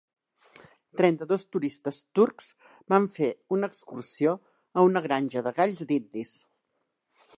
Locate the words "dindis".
5.93-6.33